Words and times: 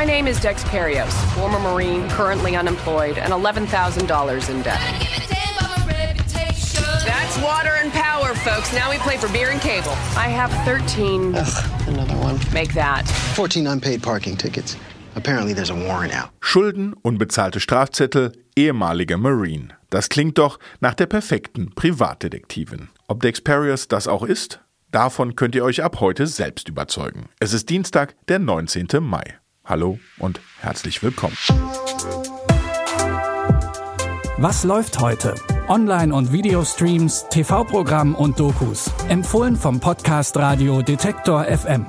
My 0.00 0.06
name 0.06 0.26
is 0.26 0.40
Dex 0.40 0.64
Perios, 0.64 1.14
former 1.34 1.58
Marine, 1.58 2.08
currently 2.08 2.56
unemployed, 2.56 3.18
and 3.18 3.34
$11,000 3.34 4.48
in 4.48 4.62
debt. 4.62 4.80
That's 7.04 7.38
water 7.42 7.72
and 7.76 7.92
power, 7.92 8.34
folks. 8.36 8.72
Now 8.72 8.88
we 8.88 8.96
play 8.96 9.18
for 9.18 9.30
beer 9.30 9.50
and 9.50 9.60
cable. 9.60 9.90
I 10.16 10.28
have 10.28 10.50
13. 10.64 11.34
Ugh, 11.34 11.88
another 11.88 12.16
one. 12.16 12.38
Make 12.50 12.72
that. 12.72 13.06
14 13.34 13.66
unpaid 13.66 14.02
parking 14.02 14.38
tickets. 14.38 14.78
Apparently 15.16 15.52
there's 15.52 15.68
a 15.68 15.74
warrant 15.74 16.14
out. 16.14 16.30
Schulden, 16.40 16.94
unbezahlte 17.02 17.60
Strafzettel, 17.60 18.32
ehemalige 18.56 19.18
Marine. 19.18 19.74
Das 19.90 20.08
klingt 20.08 20.38
doch 20.38 20.58
nach 20.80 20.94
der 20.94 21.08
perfekten 21.08 21.74
Privatdetektivin. 21.74 22.88
Ob 23.06 23.20
Dexperius 23.20 23.86
das 23.86 24.08
auch 24.08 24.22
ist? 24.22 24.60
Davon 24.92 25.36
könnt 25.36 25.54
ihr 25.54 25.62
euch 25.62 25.82
ab 25.82 26.00
heute 26.00 26.26
selbst 26.26 26.70
überzeugen. 26.70 27.28
Es 27.38 27.52
ist 27.52 27.68
Dienstag, 27.68 28.14
der 28.28 28.38
19. 28.38 28.88
Mai. 29.02 29.39
Hallo 29.70 30.00
und 30.18 30.40
herzlich 30.58 31.00
willkommen. 31.00 31.36
Was 34.36 34.64
läuft 34.64 34.98
heute? 34.98 35.36
Online- 35.68 36.12
und 36.12 36.32
Videostreams, 36.32 37.26
TV-Programm 37.30 38.16
und 38.16 38.40
Dokus. 38.40 38.90
Empfohlen 39.08 39.54
vom 39.54 39.78
Podcast 39.78 40.36
Radio 40.36 40.82
Detektor 40.82 41.44
FM. 41.44 41.86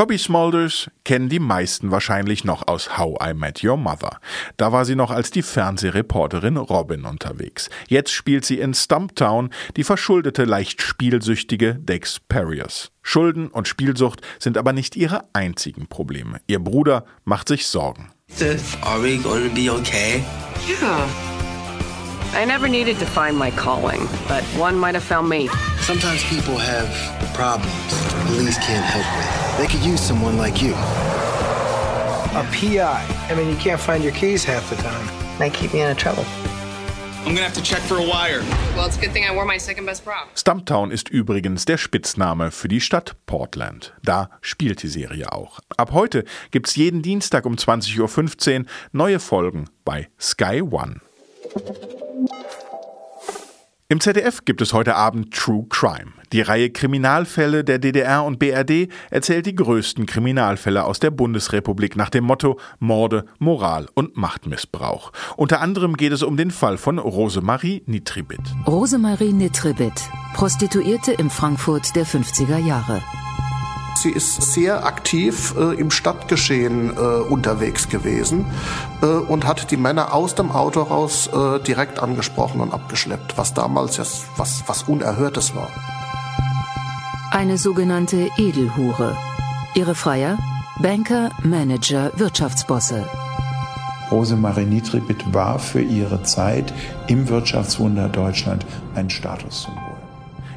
Cobby 0.00 0.16
Smulders 0.16 0.90
kennen 1.04 1.28
die 1.28 1.38
meisten 1.38 1.90
wahrscheinlich 1.90 2.42
noch 2.42 2.66
aus 2.66 2.96
How 2.96 3.18
I 3.22 3.34
Met 3.34 3.62
Your 3.62 3.76
Mother. 3.76 4.18
Da 4.56 4.72
war 4.72 4.86
sie 4.86 4.94
noch 4.94 5.10
als 5.10 5.30
die 5.30 5.42
Fernsehreporterin 5.42 6.56
Robin 6.56 7.04
unterwegs. 7.04 7.68
Jetzt 7.86 8.10
spielt 8.10 8.46
sie 8.46 8.60
in 8.60 8.72
Stumptown 8.72 9.50
die 9.76 9.84
verschuldete, 9.84 10.44
leicht 10.44 10.80
spielsüchtige 10.80 11.74
Dex 11.74 12.18
Perriers. 12.18 12.92
Schulden 13.02 13.48
und 13.48 13.68
Spielsucht 13.68 14.22
sind 14.38 14.56
aber 14.56 14.72
nicht 14.72 14.96
ihre 14.96 15.24
einzigen 15.34 15.86
Probleme. 15.86 16.40
Ihr 16.46 16.60
Bruder 16.60 17.04
macht 17.24 17.48
sich 17.48 17.66
Sorgen. 17.66 18.10
Are 18.80 19.02
we 19.02 19.18
going 19.18 19.50
to 19.50 19.54
be 19.54 19.70
okay? 19.70 20.24
Yeah. 20.66 21.06
I 22.32 22.46
never 22.46 22.70
needed 22.70 22.98
to 23.00 23.04
find 23.04 23.38
my 23.38 23.50
calling, 23.50 24.08
but 24.28 24.42
one 24.58 24.78
might 24.78 24.94
have 24.94 25.04
found 25.04 25.28
me. 25.28 25.50
Sometimes 25.82 26.24
people 26.24 26.56
have 26.56 26.88
problems 27.40 28.10
police 28.26 28.58
can't 28.58 28.84
help 28.84 29.06
with. 29.16 29.58
They 29.58 29.66
could 29.66 29.84
use 29.84 30.00
someone 30.00 30.36
like 30.36 30.62
you. 30.62 30.72
A 30.72 32.44
PI. 32.52 33.00
I 33.30 33.34
mean, 33.34 33.48
you 33.48 33.56
can't 33.56 33.80
find 33.80 34.04
your 34.04 34.12
keys 34.12 34.44
half 34.44 34.68
the 34.68 34.76
time. 34.76 35.06
Might 35.38 35.54
keep 35.54 35.72
me 35.72 35.82
out 35.82 35.90
of 35.90 35.96
trouble. 35.96 36.24
I'm 37.24 37.34
gonna 37.34 37.48
have 37.48 37.54
to 37.54 37.62
check 37.62 37.80
for 37.82 37.96
a 37.96 38.02
wire. 38.02 38.42
Well, 38.76 38.86
it's 38.86 38.96
a 38.96 39.00
good 39.00 39.12
thing 39.12 39.24
I 39.24 39.34
wore 39.34 39.46
my 39.46 39.58
second 39.58 39.86
best 39.86 40.04
prop. 40.04 40.28
Stumptown 40.34 40.90
ist 40.90 41.08
übrigens 41.08 41.64
der 41.64 41.78
Spitzname 41.78 42.50
für 42.50 42.68
die 42.68 42.80
Stadt 42.80 43.16
Portland. 43.26 43.94
Da 44.02 44.30
spielt 44.42 44.82
die 44.82 44.88
Serie 44.88 45.32
auch. 45.32 45.60
Ab 45.76 45.92
heute 45.92 46.24
gibt's 46.50 46.76
jeden 46.76 47.02
Dienstag 47.02 47.46
um 47.46 47.56
20.15 47.56 48.60
Uhr 48.60 48.66
neue 48.92 49.18
Folgen 49.18 49.68
bei 49.84 50.08
Sky 50.18 50.62
One. 50.62 51.00
Im 53.92 53.98
ZDF 53.98 54.44
gibt 54.44 54.62
es 54.62 54.72
heute 54.72 54.94
Abend 54.94 55.34
True 55.34 55.66
Crime. 55.68 56.12
Die 56.32 56.42
Reihe 56.42 56.70
Kriminalfälle 56.70 57.64
der 57.64 57.80
DDR 57.80 58.22
und 58.22 58.38
BRD 58.38 58.86
erzählt 59.10 59.46
die 59.46 59.54
größten 59.56 60.06
Kriminalfälle 60.06 60.84
aus 60.84 61.00
der 61.00 61.10
Bundesrepublik 61.10 61.96
nach 61.96 62.08
dem 62.08 62.22
Motto 62.22 62.60
Morde, 62.78 63.24
Moral 63.40 63.88
und 63.94 64.16
Machtmissbrauch. 64.16 65.10
Unter 65.36 65.60
anderem 65.60 65.96
geht 65.96 66.12
es 66.12 66.22
um 66.22 66.36
den 66.36 66.52
Fall 66.52 66.78
von 66.78 67.00
Rosemarie 67.00 67.82
Nitribit. 67.86 68.38
Rosemarie 68.64 69.32
Nitribit, 69.32 70.08
Prostituierte 70.34 71.10
im 71.10 71.28
Frankfurt 71.28 71.96
der 71.96 72.06
50er 72.06 72.64
Jahre. 72.64 73.02
Sie 74.00 74.08
ist 74.08 74.40
sehr 74.40 74.86
aktiv 74.86 75.54
äh, 75.58 75.78
im 75.78 75.90
Stadtgeschehen 75.90 76.96
äh, 76.96 77.00
unterwegs 77.00 77.90
gewesen 77.90 78.46
äh, 79.02 79.06
und 79.06 79.46
hat 79.46 79.70
die 79.70 79.76
Männer 79.76 80.14
aus 80.14 80.34
dem 80.34 80.50
Auto 80.52 80.80
raus 80.80 81.28
äh, 81.28 81.60
direkt 81.60 82.02
angesprochen 82.02 82.62
und 82.62 82.72
abgeschleppt, 82.72 83.36
was 83.36 83.52
damals 83.52 83.98
ja 83.98 84.04
was, 84.38 84.64
was 84.66 84.84
Unerhörtes 84.84 85.54
war. 85.54 85.68
Eine 87.30 87.58
sogenannte 87.58 88.30
Edelhure. 88.38 89.18
Ihre 89.74 89.94
Freier? 89.94 90.38
Banker, 90.78 91.28
Manager, 91.42 92.10
Wirtschaftsbosse. 92.16 93.06
Rosemarie 94.10 94.64
Nitribit 94.64 95.34
war 95.34 95.58
für 95.58 95.82
ihre 95.82 96.22
Zeit 96.22 96.72
im 97.06 97.28
Wirtschaftswunder 97.28 98.08
Deutschland 98.08 98.64
ein 98.94 99.10
Statussymbol. 99.10 99.89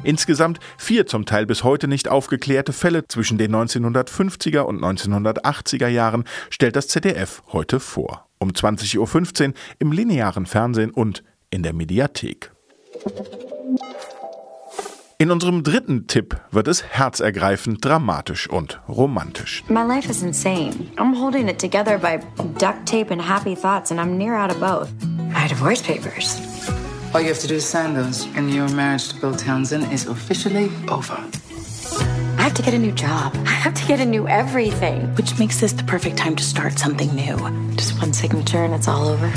Insgesamt 0.04 0.60
vier 0.76 1.06
zum 1.06 1.24
Teil 1.24 1.46
bis 1.46 1.64
heute 1.64 1.88
nicht 1.88 2.08
aufgeklärte 2.08 2.72
Fälle 2.72 3.08
zwischen 3.08 3.38
den 3.38 3.54
1950er 3.54 4.60
und 4.60 4.80
1980er 4.80 5.88
Jahren 5.88 6.24
stellt 6.50 6.76
das 6.76 6.88
ZDF 6.88 7.42
heute 7.52 7.80
vor. 7.80 8.28
Um 8.38 8.50
20.15 8.50 9.48
Uhr 9.48 9.54
im 9.78 9.92
linearen 9.92 10.44
Fernsehen 10.46 10.90
und 10.90 11.24
in 11.50 11.62
der 11.62 11.72
Mediathek. 11.72 12.52
In 15.16 15.30
unserem 15.30 15.62
dritten 15.62 16.06
Tipp 16.06 16.36
wird 16.50 16.68
es 16.68 16.82
herzergreifend, 16.84 17.82
dramatisch 17.82 18.50
und 18.50 18.80
romantisch. 18.88 19.64
My 19.68 19.82
life 19.82 20.10
is 20.10 20.22
insane. 20.22 20.90
I'm 20.96 21.18
holding 21.18 21.48
it 21.48 21.58
together 21.58 21.98
by 21.98 22.18
duct 22.58 22.84
tape 22.84 23.10
and 23.10 23.22
happy 23.22 23.54
thoughts, 23.54 23.90
and 23.90 23.98
I'm 23.98 24.18
near 24.18 24.34
out 24.34 24.50
of 24.50 24.60
both. 24.60 24.90
My 25.32 25.48
divorce 25.48 25.82
papers. 25.82 26.53
All 27.14 27.20
you 27.20 27.28
have 27.28 27.38
to 27.38 27.46
do 27.46 27.54
is 27.54 27.64
sign 27.64 27.94
those, 27.94 28.26
and 28.34 28.52
your 28.52 28.68
marriage 28.70 29.10
to 29.10 29.20
Bill 29.20 29.36
Townsend 29.36 29.92
is 29.92 30.06
officially 30.06 30.68
over. 30.88 31.14
I 31.14 32.42
have 32.42 32.54
to 32.54 32.62
get 32.62 32.74
a 32.74 32.78
new 32.78 32.90
job. 32.90 33.32
I 33.46 33.52
have 33.52 33.72
to 33.74 33.86
get 33.86 34.00
a 34.00 34.04
new 34.04 34.26
everything. 34.26 35.14
Which 35.14 35.38
makes 35.38 35.60
this 35.60 35.72
the 35.72 35.84
perfect 35.84 36.16
time 36.16 36.34
to 36.34 36.42
start 36.42 36.76
something 36.76 37.14
new. 37.14 37.36
Just 37.76 38.00
one 38.00 38.12
signature 38.12 38.64
and 38.64 38.74
it's 38.74 38.88
all 38.88 39.06
over. 39.06 39.28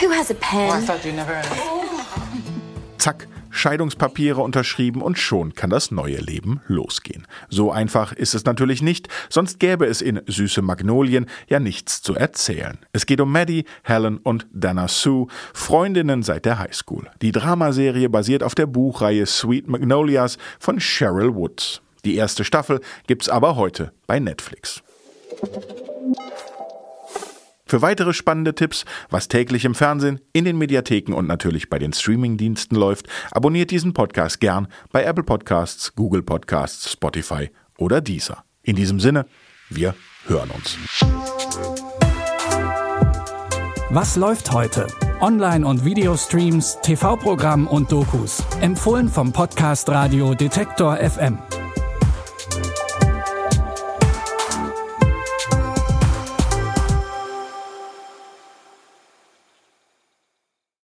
Who 0.00 0.10
has 0.10 0.30
a 0.30 0.34
pen? 0.34 0.68
Oh, 0.70 0.74
I 0.74 0.80
thought 0.82 1.06
you 1.06 1.12
never 1.12 1.32
asked. 1.32 3.00
Zack, 3.00 3.26
Scheidungspapiere 3.62 4.40
unterschrieben 4.40 5.02
und 5.02 5.20
schon 5.20 5.54
kann 5.54 5.70
das 5.70 5.92
neue 5.92 6.16
Leben 6.16 6.60
losgehen. 6.66 7.28
So 7.48 7.70
einfach 7.70 8.12
ist 8.12 8.34
es 8.34 8.44
natürlich 8.44 8.82
nicht, 8.82 9.08
sonst 9.28 9.60
gäbe 9.60 9.86
es 9.86 10.02
in 10.02 10.20
Süße 10.26 10.62
Magnolien 10.62 11.26
ja 11.48 11.60
nichts 11.60 12.02
zu 12.02 12.16
erzählen. 12.16 12.80
Es 12.92 13.06
geht 13.06 13.20
um 13.20 13.30
Maddie, 13.30 13.64
Helen 13.84 14.18
und 14.18 14.48
Dana 14.52 14.88
Sue, 14.88 15.28
Freundinnen 15.54 16.24
seit 16.24 16.44
der 16.44 16.58
Highschool. 16.58 17.08
Die 17.22 17.30
Dramaserie 17.30 18.08
basiert 18.08 18.42
auf 18.42 18.56
der 18.56 18.66
Buchreihe 18.66 19.26
Sweet 19.26 19.68
Magnolias 19.68 20.38
von 20.58 20.80
Cheryl 20.80 21.36
Woods. 21.36 21.82
Die 22.04 22.16
erste 22.16 22.42
Staffel 22.42 22.80
gibt's 23.06 23.28
aber 23.28 23.54
heute 23.54 23.92
bei 24.08 24.18
Netflix. 24.18 24.82
Für 27.72 27.80
weitere 27.80 28.12
spannende 28.12 28.54
Tipps, 28.54 28.84
was 29.08 29.28
täglich 29.28 29.64
im 29.64 29.74
Fernsehen, 29.74 30.20
in 30.34 30.44
den 30.44 30.58
Mediatheken 30.58 31.14
und 31.14 31.26
natürlich 31.26 31.70
bei 31.70 31.78
den 31.78 31.94
Streamingdiensten 31.94 32.76
läuft, 32.76 33.08
abonniert 33.30 33.70
diesen 33.70 33.94
Podcast 33.94 34.40
gern 34.40 34.68
bei 34.90 35.04
Apple 35.04 35.24
Podcasts, 35.24 35.94
Google 35.94 36.22
Podcasts, 36.22 36.92
Spotify 36.92 37.48
oder 37.78 38.02
Deezer. 38.02 38.44
In 38.62 38.76
diesem 38.76 39.00
Sinne, 39.00 39.24
wir 39.70 39.94
hören 40.26 40.50
uns. 40.50 40.76
Was 43.88 44.16
läuft 44.16 44.52
heute? 44.52 44.86
Online- 45.22 45.66
und 45.66 45.82
Videostreams, 45.82 46.76
TV-Programm 46.82 47.66
und 47.66 47.90
Dokus. 47.90 48.44
Empfohlen 48.60 49.08
vom 49.08 49.32
Podcast 49.32 49.88
Radio 49.88 50.34
Detektor 50.34 50.98
FM. 50.98 51.38